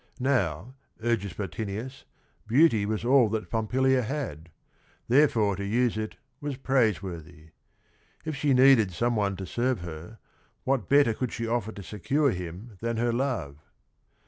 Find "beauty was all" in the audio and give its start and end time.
2.47-3.29